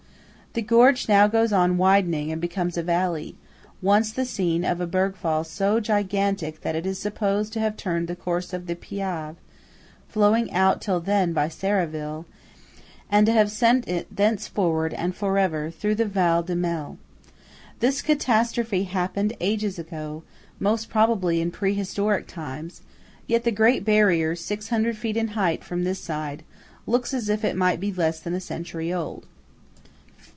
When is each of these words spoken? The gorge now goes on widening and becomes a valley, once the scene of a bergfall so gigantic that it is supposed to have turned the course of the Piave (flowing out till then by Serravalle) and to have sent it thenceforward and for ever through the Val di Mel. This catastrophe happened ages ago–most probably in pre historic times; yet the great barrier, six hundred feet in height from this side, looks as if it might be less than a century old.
The 0.53 0.61
gorge 0.61 1.07
now 1.07 1.27
goes 1.29 1.53
on 1.53 1.77
widening 1.77 2.29
and 2.29 2.41
becomes 2.41 2.75
a 2.75 2.83
valley, 2.83 3.37
once 3.81 4.11
the 4.11 4.25
scene 4.25 4.65
of 4.65 4.81
a 4.81 4.85
bergfall 4.87 5.45
so 5.45 5.79
gigantic 5.79 6.59
that 6.59 6.75
it 6.75 6.85
is 6.85 6.99
supposed 6.99 7.53
to 7.53 7.61
have 7.61 7.77
turned 7.77 8.09
the 8.09 8.17
course 8.17 8.51
of 8.51 8.65
the 8.67 8.75
Piave 8.75 9.37
(flowing 10.09 10.51
out 10.51 10.81
till 10.81 10.99
then 10.99 11.31
by 11.31 11.47
Serravalle) 11.47 12.25
and 13.09 13.25
to 13.27 13.31
have 13.31 13.49
sent 13.49 13.87
it 13.87 14.13
thenceforward 14.13 14.93
and 14.93 15.15
for 15.15 15.37
ever 15.37 15.71
through 15.71 15.95
the 15.95 16.03
Val 16.03 16.43
di 16.43 16.53
Mel. 16.55 16.97
This 17.79 18.01
catastrophe 18.01 18.83
happened 18.83 19.31
ages 19.39 19.79
ago–most 19.79 20.89
probably 20.89 21.39
in 21.39 21.51
pre 21.51 21.73
historic 21.75 22.27
times; 22.27 22.81
yet 23.25 23.45
the 23.45 23.51
great 23.53 23.85
barrier, 23.85 24.35
six 24.35 24.67
hundred 24.67 24.97
feet 24.97 25.15
in 25.15 25.29
height 25.29 25.63
from 25.63 25.85
this 25.85 25.99
side, 26.01 26.43
looks 26.85 27.13
as 27.13 27.29
if 27.29 27.45
it 27.45 27.55
might 27.55 27.79
be 27.79 27.93
less 27.93 28.19
than 28.19 28.33
a 28.33 28.41
century 28.41 28.91
old. 28.91 29.25